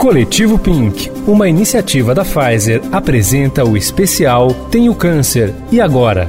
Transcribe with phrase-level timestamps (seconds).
[0.00, 6.26] Coletivo Pink, uma iniciativa da Pfizer, apresenta o especial Tenho Câncer e Agora?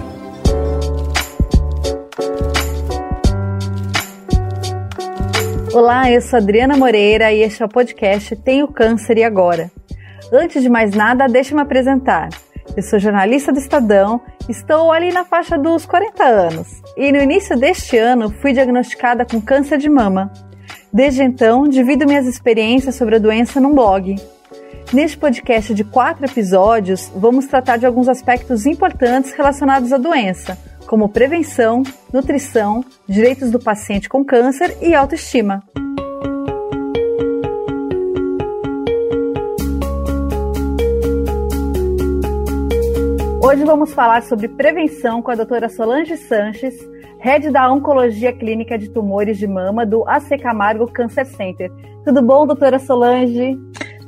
[5.73, 9.71] Olá, eu sou Adriana Moreira e este é o podcast Tenho Câncer e Agora?
[10.33, 12.27] Antes de mais nada, deixe-me apresentar.
[12.75, 14.19] Eu sou jornalista do Estadão,
[14.49, 19.39] estou ali na faixa dos 40 anos e no início deste ano fui diagnosticada com
[19.39, 20.29] câncer de mama.
[20.93, 24.15] Desde então, divido minhas experiências sobre a doença num blog.
[24.91, 31.07] Neste podcast de quatro episódios, vamos tratar de alguns aspectos importantes relacionados à doença, como
[31.07, 35.63] prevenção, nutrição, direitos do paciente com câncer e autoestima.
[43.41, 46.75] Hoje vamos falar sobre prevenção com a doutora Solange Sanches,
[47.21, 51.71] head da Oncologia Clínica de Tumores de Mama do AC Camargo Cancer Center.
[52.03, 53.55] Tudo bom, doutora Solange?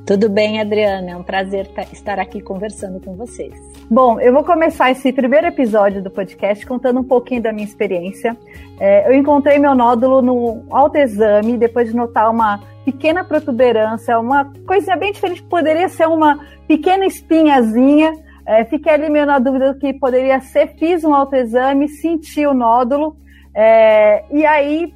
[0.04, 1.12] Tudo bem, Adriana.
[1.12, 3.54] É um prazer estar aqui conversando com vocês.
[3.90, 8.36] Bom, eu vou começar esse primeiro episódio do podcast contando um pouquinho da minha experiência.
[8.80, 14.98] É, eu encontrei meu nódulo no autoexame, depois de notar uma pequena protuberância, uma coisinha
[14.98, 18.12] bem diferente, poderia ser uma pequena espinhazinha
[18.46, 22.54] é, fiquei ali meio na dúvida do que poderia ser, fiz um autoexame, senti o
[22.54, 23.16] nódulo,
[23.56, 24.94] é, e aí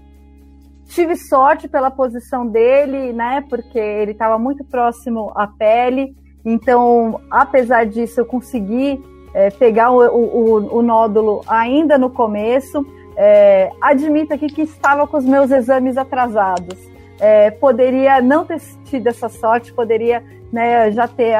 [0.87, 3.43] tive sorte pela posição dele, né?
[3.49, 6.15] Porque ele estava muito próximo à pele,
[6.49, 9.03] então, apesar disso, eu consegui
[9.33, 12.85] é, pegar o, o, o, nódulo ainda no começo.
[13.17, 16.77] É, admito aqui que estava com os meus exames atrasados.
[17.19, 21.35] É, poderia não ter tido essa sorte, poderia né, já ter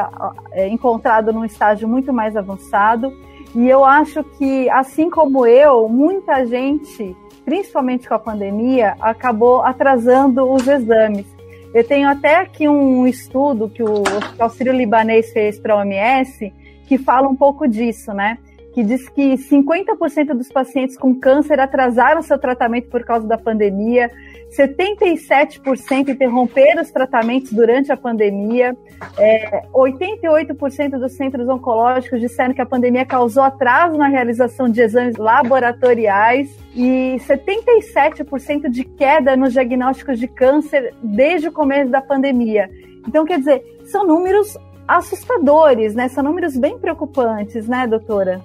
[0.52, 3.14] é, encontrado num estágio muito mais avançado.
[3.56, 10.52] E eu acho que, assim como eu, muita gente, principalmente com a pandemia, acabou atrasando
[10.52, 11.25] os exames.
[11.73, 14.03] Eu tenho até aqui um estudo que o
[14.39, 16.53] Auxílio Libanês fez para a OMS
[16.88, 18.38] que fala um pouco disso, né?
[18.78, 24.12] Que diz que 50% dos pacientes com câncer atrasaram seu tratamento por causa da pandemia,
[24.56, 28.78] 77% interromperam os tratamentos durante a pandemia,
[29.18, 35.16] é, 88% dos centros oncológicos disseram que a pandemia causou atraso na realização de exames
[35.16, 42.69] laboratoriais e 77% de queda nos diagnósticos de câncer desde o começo da pandemia.
[43.07, 44.56] Então, quer dizer, são números
[44.88, 46.07] assustadores, né?
[46.09, 48.40] São números bem preocupantes, né, doutora?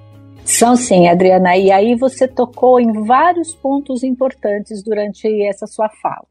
[0.44, 1.56] São sim, Adriana.
[1.56, 6.26] E aí você tocou em vários pontos importantes durante essa sua fala.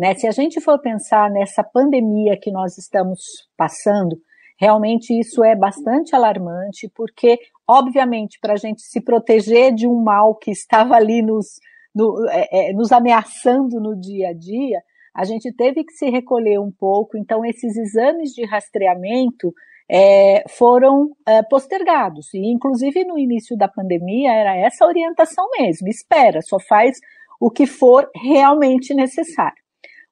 [0.00, 0.14] Né?
[0.14, 3.20] Se a gente for pensar nessa pandemia que nós estamos
[3.56, 4.16] passando,
[4.58, 10.34] realmente isso é bastante alarmante, porque, obviamente, para a gente se proteger de um mal
[10.34, 11.60] que estava ali nos,
[11.94, 14.80] no, é, é, nos ameaçando no dia a dia,
[15.14, 17.18] a gente teve que se recolher um pouco.
[17.18, 19.52] Então, esses exames de rastreamento
[19.90, 22.32] é, foram é, postergados.
[22.34, 26.98] E, inclusive, no início da pandemia, era essa orientação mesmo: espera, só faz
[27.40, 29.60] o que for realmente necessário.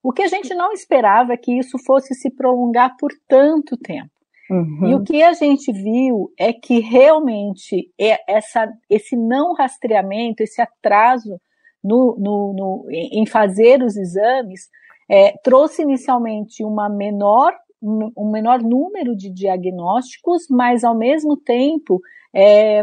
[0.03, 4.11] O que a gente não esperava é que isso fosse se prolongar por tanto tempo.
[4.51, 4.89] Uhum.
[4.89, 10.61] E o que a gente viu é que realmente é essa, esse não rastreamento, esse
[10.61, 11.41] atraso
[11.85, 14.69] no, no, no em fazer os exames,
[15.09, 22.01] é, trouxe inicialmente uma menor um menor número de diagnósticos, mas ao mesmo tempo
[22.35, 22.83] é,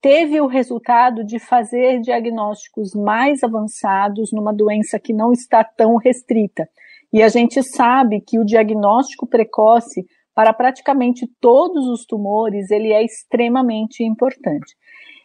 [0.00, 6.68] teve o resultado de fazer diagnósticos mais avançados numa doença que não está tão restrita.
[7.12, 13.04] E a gente sabe que o diagnóstico precoce para praticamente todos os tumores ele é
[13.04, 14.74] extremamente importante.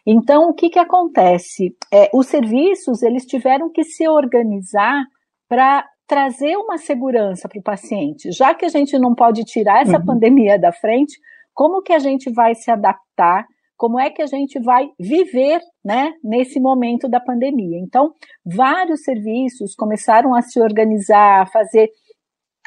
[0.06, 1.76] Então, o que, que acontece?
[1.92, 5.04] É, os serviços eles tiveram que se organizar
[5.48, 8.32] para trazer uma segurança para o paciente.
[8.32, 10.04] Já que a gente não pode tirar essa uhum.
[10.04, 11.16] pandemia da frente,
[11.54, 13.46] como que a gente vai se adaptar?
[13.76, 17.78] Como é que a gente vai viver, né, nesse momento da pandemia?
[17.78, 18.12] Então,
[18.44, 21.88] vários serviços começaram a se organizar, a fazer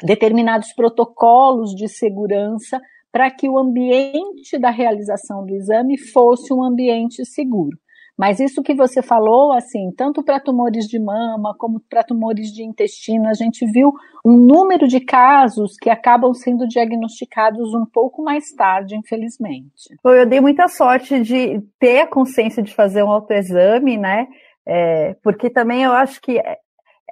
[0.02, 2.80] determinados protocolos de segurança
[3.12, 7.76] para que o ambiente da realização do exame fosse um ambiente seguro.
[8.16, 12.62] Mas isso que você falou, assim, tanto para tumores de mama como para tumores de
[12.62, 13.92] intestino, a gente viu
[14.24, 19.96] um número de casos que acabam sendo diagnosticados um pouco mais tarde, infelizmente.
[20.04, 24.28] Eu dei muita sorte de ter a consciência de fazer um autoexame, né?
[24.66, 26.40] É, porque também eu acho que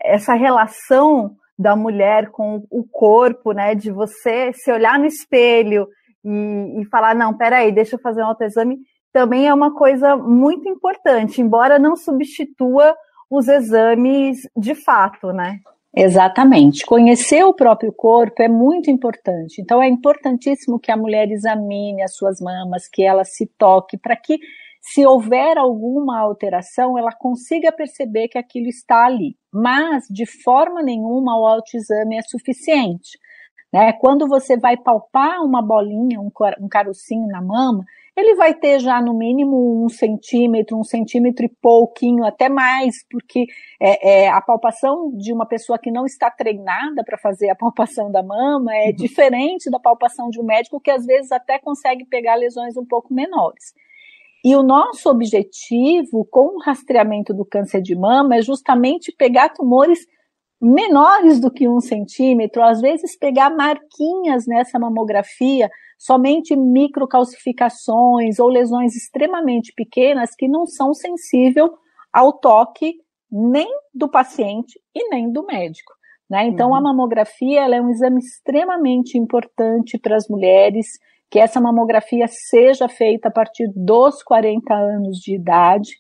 [0.01, 3.75] essa relação da mulher com o corpo, né?
[3.75, 5.89] De você se olhar no espelho
[6.25, 8.79] e, e falar, não, peraí, deixa eu fazer um autoexame
[9.13, 12.97] também é uma coisa muito importante, embora não substitua
[13.31, 15.59] os exames de fato, né?
[15.95, 16.87] Exatamente.
[16.87, 19.61] Conhecer o próprio corpo é muito importante.
[19.61, 24.17] Então, é importantíssimo que a mulher examine as suas mamas, que ela se toque, para
[24.17, 24.39] que,
[24.81, 29.37] se houver alguma alteração, ela consiga perceber que aquilo está ali.
[29.53, 33.19] Mas, de forma nenhuma, o autoexame é suficiente.
[33.73, 33.93] Né?
[33.93, 36.31] Quando você vai palpar uma bolinha, um,
[36.61, 37.85] um carocinho na mama,
[38.17, 43.47] ele vai ter já no mínimo um centímetro, um centímetro e pouquinho, até mais, porque
[43.81, 48.11] é, é, a palpação de uma pessoa que não está treinada para fazer a palpação
[48.11, 48.97] da mama é uhum.
[48.97, 53.15] diferente da palpação de um médico que às vezes até consegue pegar lesões um pouco
[53.15, 53.73] menores.
[54.45, 60.07] E o nosso objetivo com o rastreamento do câncer de mama é justamente pegar tumores
[60.63, 65.69] menores do que um centímetro, às vezes pegar marquinhas nessa mamografia,
[65.99, 71.69] somente microcalcificações ou lesões extremamente pequenas que não são sensíveis
[72.13, 72.95] ao toque
[73.29, 75.93] nem do paciente e nem do médico.
[76.31, 76.47] Né?
[76.47, 76.77] Então, uhum.
[76.77, 80.87] a mamografia é um exame extremamente importante para as mulheres,
[81.29, 85.91] que essa mamografia seja feita a partir dos 40 anos de idade,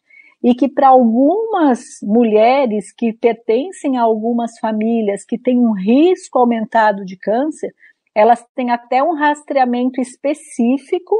[0.43, 7.05] e que para algumas mulheres que pertencem a algumas famílias que têm um risco aumentado
[7.05, 7.73] de câncer,
[8.15, 11.17] elas têm até um rastreamento específico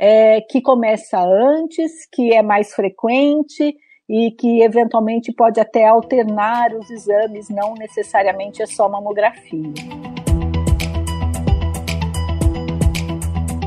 [0.00, 3.76] é, que começa antes, que é mais frequente
[4.08, 9.72] e que eventualmente pode até alternar os exames, não necessariamente é só mamografia.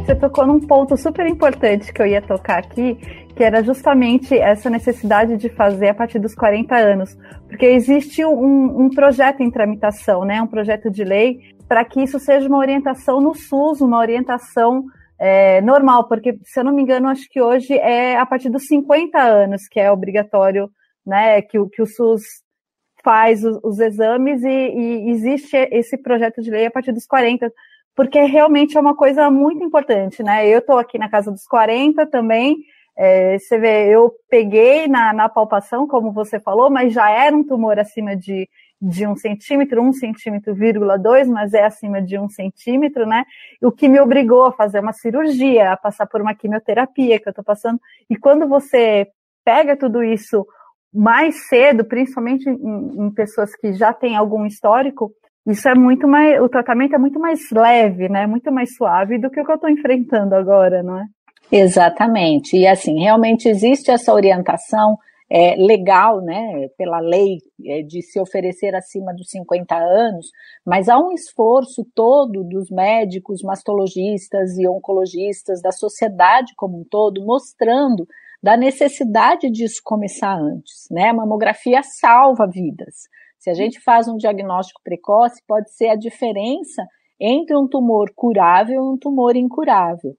[0.05, 4.69] Você tocou num ponto super importante que eu ia tocar aqui, que era justamente essa
[4.69, 7.17] necessidade de fazer a partir dos 40 anos,
[7.47, 12.17] porque existe um, um projeto em tramitação, né, um projeto de lei, para que isso
[12.19, 14.85] seja uma orientação no SUS, uma orientação
[15.19, 18.67] é, normal, porque, se eu não me engano, acho que hoje é a partir dos
[18.67, 20.69] 50 anos que é obrigatório,
[21.05, 22.23] né, que, que o SUS
[23.03, 27.51] faz os, os exames e, e, existe esse projeto de lei a partir dos 40,
[27.95, 30.47] porque realmente é uma coisa muito importante, né?
[30.49, 32.57] Eu estou aqui na casa dos 40 também,
[32.97, 37.43] é, você vê, eu peguei na, na palpação, como você falou, mas já era um
[37.43, 38.47] tumor acima de,
[38.81, 43.25] de um centímetro, um centímetro, vírgula dois, mas é acima de um centímetro, né?
[43.61, 47.33] O que me obrigou a fazer uma cirurgia, a passar por uma quimioterapia que eu
[47.33, 47.79] tô passando.
[48.09, 49.07] E quando você
[49.43, 50.45] pega tudo isso
[50.93, 55.11] mais cedo, principalmente em, em pessoas que já têm algum histórico,
[55.45, 58.25] isso é muito mais, o tratamento é muito mais leve, né?
[58.25, 61.05] Muito mais suave do que o que eu estou enfrentando agora, não é?
[61.51, 62.57] Exatamente.
[62.57, 64.97] E assim, realmente existe essa orientação
[65.29, 70.27] é, legal, né, pela lei é, de se oferecer acima dos 50 anos,
[70.63, 77.25] mas há um esforço todo dos médicos, mastologistas e oncologistas, da sociedade como um todo,
[77.25, 78.07] mostrando
[78.41, 81.09] da necessidade disso começar antes, né?
[81.09, 82.93] A mamografia salva vidas.
[83.39, 86.85] Se a gente faz um diagnóstico precoce, pode ser a diferença
[87.19, 90.15] entre um tumor curável e um tumor incurável.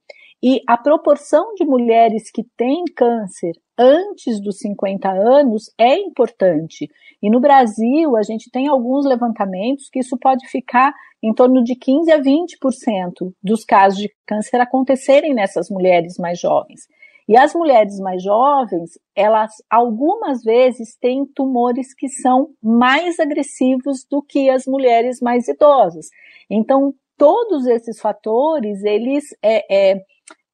[0.48, 6.88] E a proporção de mulheres que têm câncer antes dos 50 anos é importante.
[7.20, 11.74] E no Brasil, a gente tem alguns levantamentos que isso pode ficar em torno de
[11.74, 16.82] 15 a 20% dos casos de câncer acontecerem nessas mulheres mais jovens.
[17.28, 24.22] E as mulheres mais jovens, elas algumas vezes têm tumores que são mais agressivos do
[24.22, 26.06] que as mulheres mais idosas.
[26.48, 30.02] Então, todos esses fatores, eles é, é,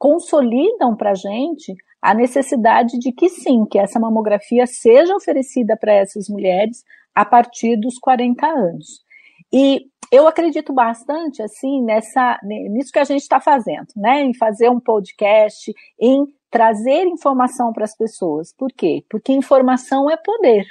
[0.02, 5.92] consolidam para a gente a necessidade de que sim, que essa mamografia seja oferecida para
[5.92, 6.82] essas mulheres
[7.14, 9.04] a partir dos 40 anos.
[9.52, 14.22] E eu acredito bastante assim nessa nisso que a gente está fazendo, né?
[14.22, 18.52] Em fazer um podcast, em trazer informação para as pessoas.
[18.58, 19.04] Por quê?
[19.08, 20.64] Porque informação é poder.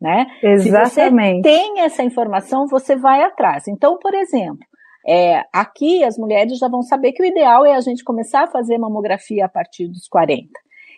[0.00, 0.26] Né?
[0.42, 0.90] Exatamente.
[0.92, 3.66] Se você tem essa informação, você vai atrás.
[3.66, 4.64] Então, por exemplo,
[5.06, 8.50] é, aqui as mulheres já vão saber que o ideal é a gente começar a
[8.50, 10.48] fazer mamografia a partir dos 40.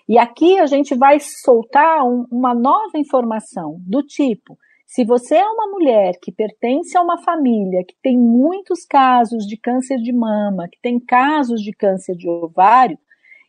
[0.08, 5.44] E aqui a gente vai soltar um, uma nova informação do tipo: se você é
[5.44, 10.66] uma mulher que pertence a uma família que tem muitos casos de câncer de mama,
[10.66, 12.98] que tem casos de câncer de ovário,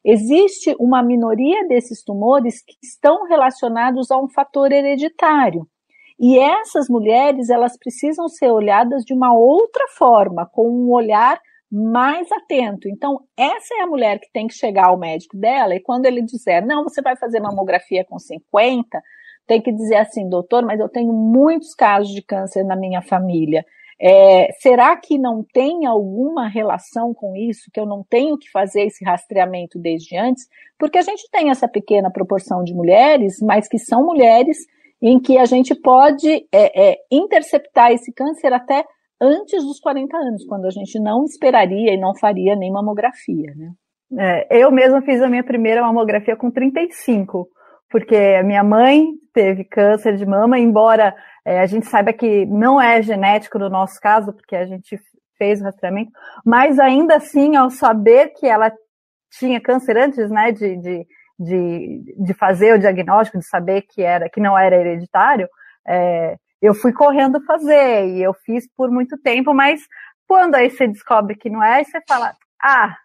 [0.04, 5.66] existe uma minoria desses tumores que estão relacionados a um fator hereditário.
[6.20, 11.40] E essas mulheres, elas precisam ser olhadas de uma outra forma, com um olhar
[11.72, 12.90] mais atento.
[12.90, 16.22] Então, essa é a mulher que tem que chegar ao médico dela e quando ele
[16.22, 19.02] disser, não, você vai fazer mamografia com 50,
[19.48, 23.66] tem que dizer assim, doutor, mas eu tenho muitos casos de câncer na minha família.
[24.02, 28.84] É, será que não tem alguma relação com isso, que eu não tenho que fazer
[28.84, 30.48] esse rastreamento desde antes?
[30.78, 34.58] Porque a gente tem essa pequena proporção de mulheres, mas que são mulheres
[35.02, 38.84] em que a gente pode é, é, interceptar esse câncer até
[39.22, 43.72] antes dos 40 anos, quando a gente não esperaria e não faria nem mamografia, né?
[44.18, 47.48] É, eu mesma fiz a minha primeira mamografia com 35,
[47.90, 51.16] porque a minha mãe teve câncer de mama, embora
[51.46, 55.00] é, a gente saiba que não é genético no nosso caso, porque a gente
[55.38, 56.12] fez o rastreamento,
[56.46, 58.72] mas ainda assim, ao saber que ela
[59.32, 61.08] tinha câncer antes, né, de, de,
[61.40, 65.48] de, de fazer o diagnóstico, de saber que era que não era hereditário,
[65.88, 69.82] é, eu fui correndo fazer e eu fiz por muito tempo, mas
[70.28, 72.96] quando aí você descobre que não é, aí você fala, ah,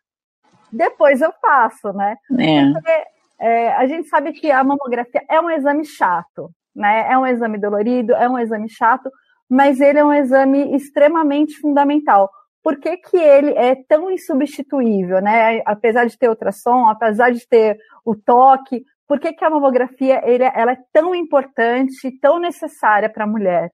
[0.73, 2.17] depois eu faço, né?
[2.39, 2.73] É.
[2.73, 3.05] Porque,
[3.39, 7.11] é, a gente sabe que a mamografia é um exame chato, né?
[7.11, 9.11] É um exame dolorido, é um exame chato,
[9.49, 12.31] mas ele é um exame extremamente fundamental.
[12.65, 15.61] Por que, que ele é tão insubstituível, né?
[15.67, 20.45] Apesar de ter ultrassom, apesar de ter o toque, por que, que a mamografia ele,
[20.45, 23.71] ela é tão importante, tão necessária para a mulher?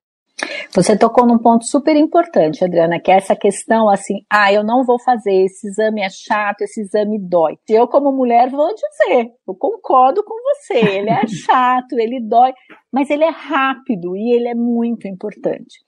[0.74, 4.84] Você tocou num ponto super importante, Adriana, que é essa questão assim, ah, eu não
[4.84, 7.58] vou fazer, esse exame é chato, esse exame dói.
[7.68, 12.52] Eu, como mulher, vou dizer, eu concordo com você, ele é chato, ele dói,
[12.92, 15.78] mas ele é rápido e ele é muito importante.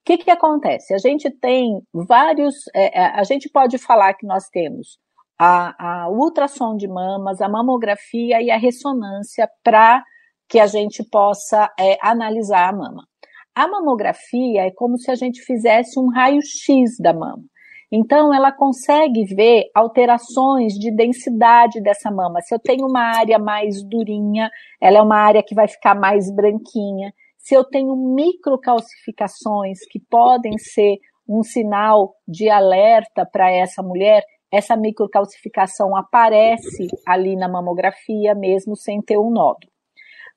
[0.00, 0.94] O que que acontece?
[0.94, 4.98] A gente tem vários, é, é a gente pode falar que nós temos
[5.38, 10.02] a, a ultrassom de mamas, a mamografia e a ressonância para
[10.48, 13.06] que a gente possa é, analisar a mama.
[13.54, 17.42] A mamografia é como se a gente fizesse um raio-x da mama.
[17.92, 22.40] Então, ela consegue ver alterações de densidade dessa mama.
[22.40, 24.48] Se eu tenho uma área mais durinha,
[24.80, 27.12] ela é uma área que vai ficar mais branquinha.
[27.40, 34.76] Se eu tenho microcalcificações que podem ser um sinal de alerta para essa mulher, essa
[34.76, 39.70] microcalcificação aparece ali na mamografia, mesmo sem ter um nódulo.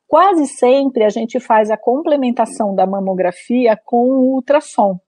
[0.07, 4.99] Quase sempre a gente faz a complementação da mamografia com o ultrassom,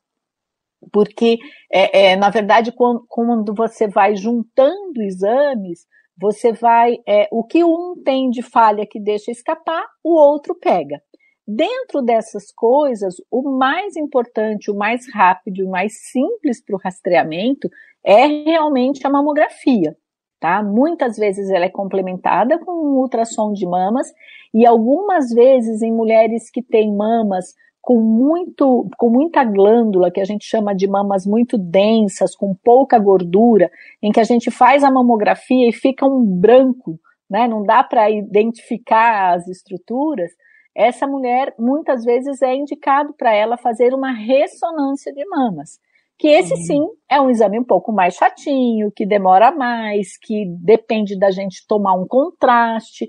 [0.92, 1.38] porque,
[1.72, 5.86] é, é, na verdade, quando, quando, você vai juntando exames,
[6.18, 11.02] você vai, é, o que um tem de falha que deixa escapar, o outro pega.
[11.48, 17.70] Dentro dessas coisas, o mais importante, o mais rápido, o mais simples para o rastreamento
[18.04, 19.96] é realmente a mamografia,
[20.40, 20.64] tá?
[20.64, 24.12] Muitas vezes ela é complementada com um ultrassom de mamas
[24.52, 30.26] e algumas vezes em mulheres que têm mamas com muito, com muita glândula, que a
[30.26, 33.70] gente chama de mamas muito densas, com pouca gordura,
[34.02, 37.00] em que a gente faz a mamografia e fica um branco,
[37.30, 37.48] né?
[37.48, 40.32] Não dá para identificar as estruturas
[40.76, 45.80] essa mulher muitas vezes é indicado para ela fazer uma ressonância de mamas.
[46.18, 46.62] Que esse uhum.
[46.62, 51.66] sim é um exame um pouco mais chatinho, que demora mais, que depende da gente
[51.68, 53.08] tomar um contraste,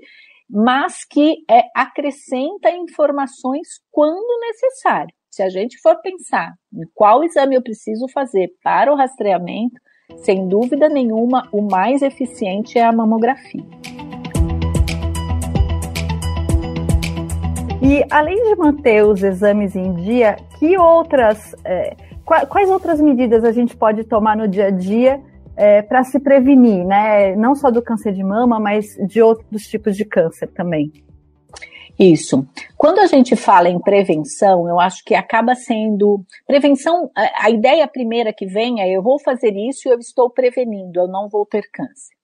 [0.49, 5.13] mas que é, acrescenta informações quando necessário.
[5.29, 9.75] Se a gente for pensar em qual exame eu preciso fazer para o rastreamento,
[10.17, 13.63] sem dúvida nenhuma, o mais eficiente é a mamografia.
[17.87, 23.53] E além de manter os exames em dia, que outras, é, quais outras medidas a
[23.53, 25.21] gente pode tomar no dia a dia
[25.55, 27.33] é, para se prevenir, né?
[27.37, 30.91] Não só do câncer de mama, mas de outros tipos de câncer também.
[31.97, 32.45] Isso.
[32.75, 36.25] Quando a gente fala em prevenção, eu acho que acaba sendo.
[36.45, 40.99] Prevenção, a, ideia primeira que vem é: eu vou fazer isso e eu estou prevenindo,
[40.99, 42.16] eu não vou ter câncer.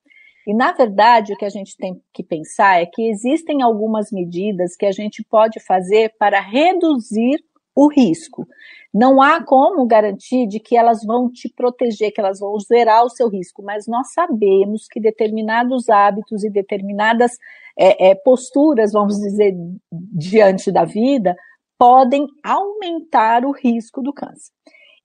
[0.48, 4.76] E, na verdade, o que a gente tem que pensar é que existem algumas medidas
[4.76, 7.44] que a gente pode fazer para reduzir
[7.76, 8.46] o risco.
[8.94, 13.10] Não há como garantir de que elas vão te proteger, que elas vão zerar o
[13.10, 17.32] seu risco, mas nós sabemos que determinados hábitos e determinadas
[17.78, 19.56] é, é, posturas, vamos dizer,
[19.92, 21.36] diante da vida,
[21.80, 24.52] podem aumentar o risco do câncer.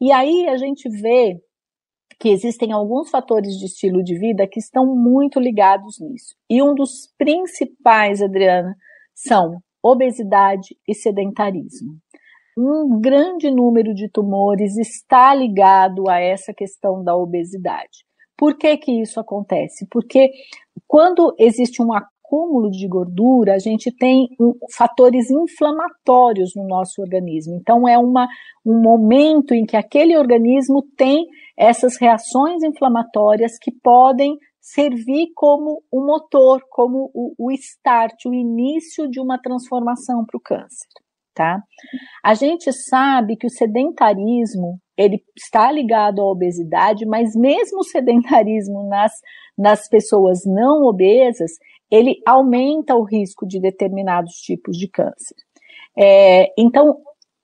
[0.00, 1.40] E aí a gente vê
[2.18, 6.34] que existem alguns fatores de estilo de vida que estão muito ligados nisso.
[6.50, 8.74] E um dos principais, Adriana,
[9.14, 11.96] são obesidade e sedentarismo.
[12.58, 18.04] Um grande número de tumores está ligado a essa questão da obesidade.
[18.36, 19.86] Por que que isso acontece?
[19.90, 20.30] Porque
[20.86, 27.54] quando existe um acúmulo de gordura, a gente tem um, fatores inflamatórios no nosso organismo.
[27.54, 28.28] Então, é uma,
[28.64, 31.26] um momento em que aquele organismo tem
[31.58, 39.08] essas reações inflamatórias que podem servir como o motor, como o, o start, o início
[39.08, 40.88] de uma transformação para o câncer.
[41.34, 41.62] Tá?
[42.24, 48.88] A gente sabe que o sedentarismo ele está ligado à obesidade, mas mesmo o sedentarismo
[48.88, 49.12] nas,
[49.56, 51.52] nas pessoas não obesas,
[51.90, 55.36] ele aumenta o risco de determinados tipos de câncer.
[55.96, 56.98] É, então,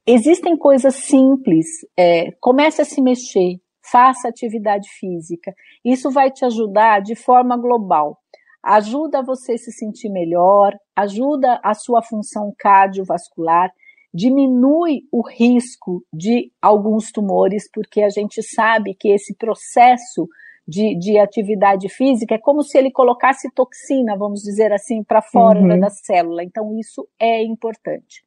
[0.06, 1.66] existem coisas simples.
[1.97, 3.59] É, comece a se mexer,
[3.90, 5.52] faça atividade física.
[5.84, 8.18] Isso vai te ajudar de forma global.
[8.62, 13.70] Ajuda você a se sentir melhor, ajuda a sua função cardiovascular,
[14.12, 20.26] diminui o risco de alguns tumores, porque a gente sabe que esse processo
[20.66, 25.60] de, de atividade física é como se ele colocasse toxina, vamos dizer assim, para fora
[25.60, 25.78] uhum.
[25.78, 26.42] da célula.
[26.42, 28.24] Então, isso é importante.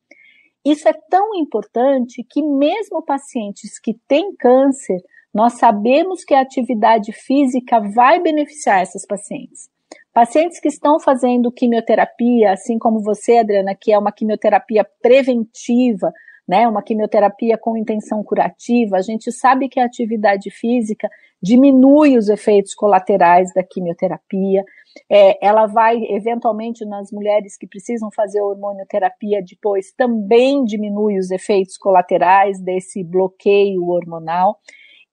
[0.63, 5.01] Isso é tão importante que, mesmo pacientes que têm câncer,
[5.33, 9.69] nós sabemos que a atividade física vai beneficiar essas pacientes.
[10.13, 16.11] Pacientes que estão fazendo quimioterapia, assim como você, Adriana, que é uma quimioterapia preventiva,
[16.47, 21.09] né, uma quimioterapia com intenção curativa, a gente sabe que a atividade física
[21.41, 24.63] diminui os efeitos colaterais da quimioterapia.
[25.09, 31.77] É, ela vai, eventualmente, nas mulheres que precisam fazer hormonioterapia depois, também diminui os efeitos
[31.77, 34.57] colaterais desse bloqueio hormonal.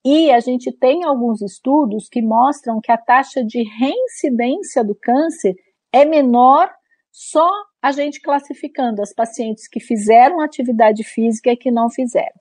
[0.04, 5.54] E a gente tem alguns estudos que mostram que a taxa de reincidência do câncer
[5.92, 6.70] é menor
[7.10, 7.48] só
[7.80, 12.34] a gente classificando as pacientes que fizeram atividade física e que não fizeram.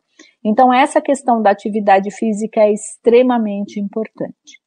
[0.44, 4.62] Então, essa questão da atividade física é extremamente importante.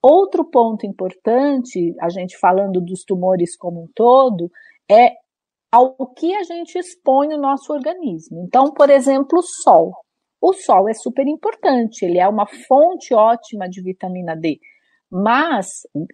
[0.00, 4.50] Outro ponto importante, a gente falando dos tumores como um todo,
[4.88, 5.12] é
[5.72, 8.42] ao que a gente expõe o nosso organismo.
[8.46, 9.92] Então, por exemplo, o sol.
[10.40, 14.58] O sol é super importante, ele é uma fonte ótima de vitamina D.
[15.10, 15.66] Mas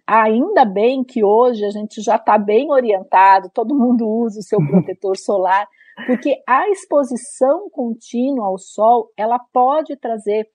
[0.07, 4.57] ainda bem que hoje a gente já está bem orientado, todo mundo usa o seu
[4.59, 4.67] uhum.
[4.67, 5.67] protetor solar,
[6.07, 10.47] porque a exposição contínua ao sol, ela pode trazer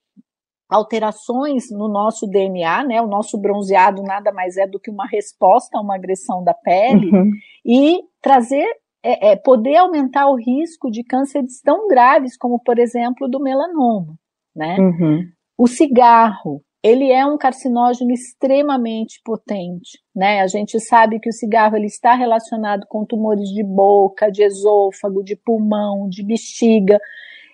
[0.69, 3.03] alterações no nosso DNA, né?
[3.03, 7.11] O nosso bronzeado nada mais é do que uma resposta a uma agressão da pele
[7.11, 7.31] uhum.
[7.65, 8.67] e trazer
[9.03, 14.15] é, é, poder aumentar o risco de cânceres tão graves como, por exemplo, do melanoma,
[14.55, 14.77] né?
[14.79, 15.29] Uhum.
[15.57, 20.41] O cigarro, ele é um carcinógeno extremamente potente, né?
[20.41, 25.23] A gente sabe que o cigarro ele está relacionado com tumores de boca, de esôfago,
[25.23, 26.99] de pulmão, de bexiga.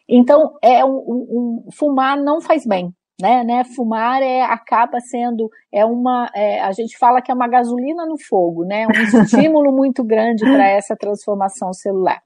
[0.09, 3.65] Então, é um, um, um fumar não faz bem, né, né?
[3.65, 8.19] Fumar é acaba sendo é uma é, a gente fala que é uma gasolina no
[8.19, 8.87] fogo, né?
[8.87, 12.23] Um estímulo muito grande para essa transformação celular.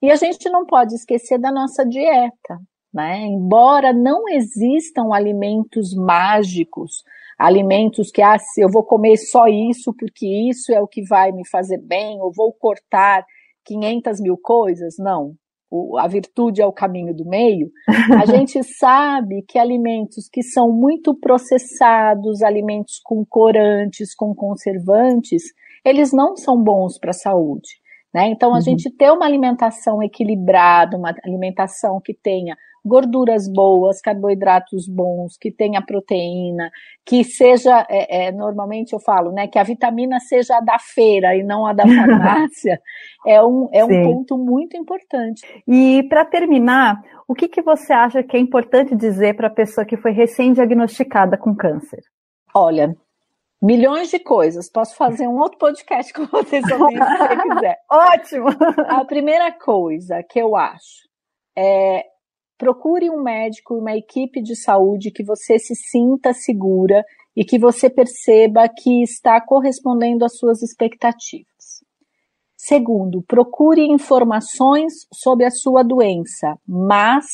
[0.00, 2.58] E a gente não pode esquecer da nossa dieta,
[2.92, 3.18] né?
[3.26, 7.02] Embora não existam alimentos mágicos,
[7.38, 11.46] alimentos que ah, eu vou comer só isso porque isso é o que vai me
[11.46, 13.24] fazer bem, ou vou cortar
[13.64, 15.34] 500 mil coisas, não.
[15.70, 17.70] O, a virtude é o caminho do meio.
[17.88, 25.42] A gente sabe que alimentos que são muito processados, alimentos com corantes, com conservantes,
[25.84, 27.68] eles não são bons para a saúde.
[28.14, 28.28] Né?
[28.28, 28.60] Então, a uhum.
[28.60, 35.82] gente ter uma alimentação equilibrada, uma alimentação que tenha gorduras boas, carboidratos bons, que tenha
[35.82, 36.70] proteína,
[37.04, 41.36] que seja, é, é, normalmente eu falo, né, que a vitamina seja a da feira
[41.36, 42.80] e não a da farmácia,
[43.26, 45.42] é um, é um ponto muito importante.
[45.66, 49.84] E para terminar, o que, que você acha que é importante dizer para a pessoa
[49.84, 52.02] que foi recém-diagnosticada com câncer?
[52.54, 52.96] Olha,
[53.60, 54.70] milhões de coisas.
[54.70, 57.78] Posso fazer um outro podcast com vocês sobre isso se você quiser.
[57.90, 58.46] Ótimo!
[58.88, 61.06] A primeira coisa que eu acho
[61.56, 62.04] é
[62.58, 67.90] procure um médico, uma equipe de saúde que você se sinta segura e que você
[67.90, 71.46] perceba que está correspondendo às suas expectativas.
[72.56, 77.26] Segundo, procure informações sobre a sua doença, mas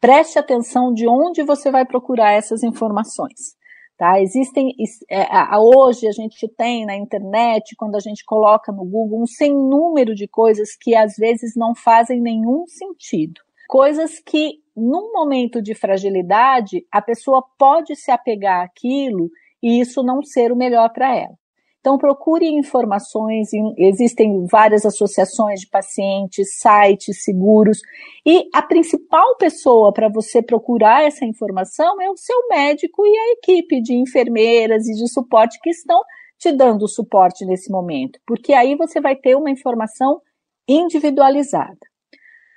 [0.00, 3.54] preste atenção de onde você vai procurar essas informações.
[3.98, 4.18] Tá?
[4.18, 4.74] Existem,
[5.10, 5.26] é,
[5.58, 10.14] hoje a gente tem na internet, quando a gente coloca no Google, um sem número
[10.14, 16.84] de coisas que às vezes não fazem nenhum sentido coisas que, num momento de fragilidade,
[16.90, 19.30] a pessoa pode se apegar àquilo
[19.62, 21.38] e isso não ser o melhor para ela.
[21.78, 27.78] Então, procure informações, existem várias associações de pacientes, sites seguros,
[28.26, 33.32] e a principal pessoa para você procurar essa informação é o seu médico e a
[33.34, 36.00] equipe de enfermeiras e de suporte que estão
[36.40, 40.20] te dando suporte nesse momento, porque aí você vai ter uma informação
[40.68, 41.89] individualizada.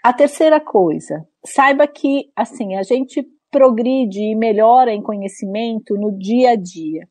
[0.04, 6.52] A terceira coisa, saiba que assim a gente progride e melhora em conhecimento no dia
[6.52, 7.08] a dia.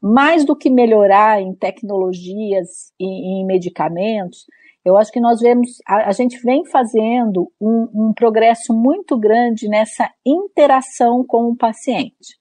[0.00, 4.46] Mais do que melhorar em tecnologias e em medicamentos,
[4.84, 9.68] eu acho que nós vemos, a, a gente vem fazendo um, um, progresso muito grande
[9.68, 12.38] nessa interação com o paciente.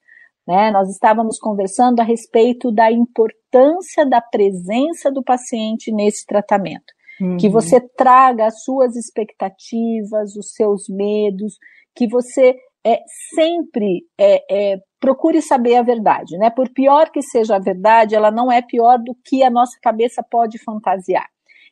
[0.47, 0.69] Né?
[0.69, 6.93] Nós estávamos conversando a respeito da importância da presença do paciente nesse tratamento.
[7.19, 7.37] Uhum.
[7.37, 11.57] Que você traga as suas expectativas, os seus medos,
[11.95, 13.01] que você é,
[13.33, 16.49] sempre é, é, procure saber a verdade, né?
[16.49, 20.23] Por pior que seja a verdade, ela não é pior do que a nossa cabeça
[20.23, 21.27] pode fantasiar.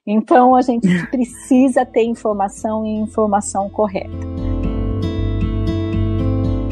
[0.06, 4.26] Então a gente precisa ter informação e informação correta.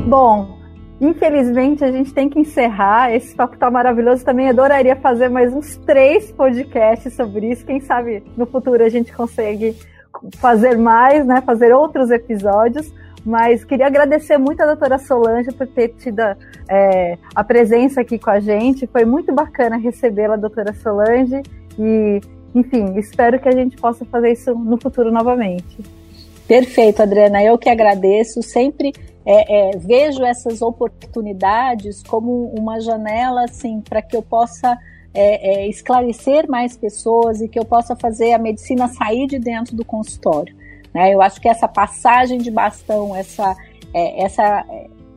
[0.08, 0.63] Bom,
[1.00, 3.14] infelizmente a gente tem que encerrar.
[3.14, 4.24] Esse papo tá maravilhoso.
[4.24, 7.66] Também adoraria fazer mais uns três podcasts sobre isso.
[7.66, 9.76] Quem sabe no futuro a gente consegue
[10.36, 11.42] fazer mais, né?
[11.42, 12.94] Fazer outros episódios.
[13.26, 16.20] Mas queria agradecer muito a doutora Solange por ter tido
[16.68, 18.86] é, a presença aqui com a gente.
[18.88, 21.42] Foi muito bacana recebê-la, doutora Solange.
[21.80, 22.20] E,
[22.54, 26.03] enfim, espero que a gente possa fazer isso no futuro novamente.
[26.48, 27.44] Perfeito, Adriana.
[27.44, 28.42] Eu que agradeço.
[28.42, 28.94] Sempre
[29.26, 34.78] é, é, vejo essas oportunidades como uma janela assim para que eu possa
[35.14, 39.76] é, é, esclarecer mais pessoas e que eu possa fazer a medicina sair de dentro
[39.76, 40.56] do consultório.
[40.94, 41.14] Né?
[41.14, 43.56] Eu acho que essa passagem de bastão, essa,
[43.94, 44.66] é, essa,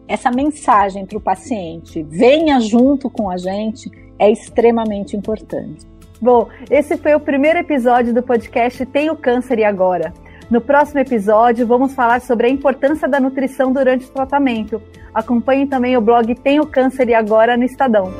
[0.06, 5.84] essa mensagem para o paciente, venha junto com a gente, é extremamente importante.
[6.20, 10.14] Bom, esse foi o primeiro episódio do podcast Tenho Câncer e Agora.
[10.48, 14.80] No próximo episódio, vamos falar sobre a importância da nutrição durante o tratamento.
[15.12, 18.12] Acompanhe também o blog Tenho Câncer e Agora no Estadão.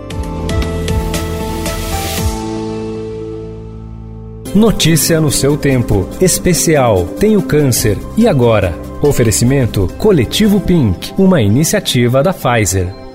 [4.53, 6.09] Notícia no seu tempo.
[6.21, 8.73] Especial Tenho Câncer e Agora.
[9.03, 13.06] Oferecimento Coletivo Pink, uma iniciativa da Pfizer.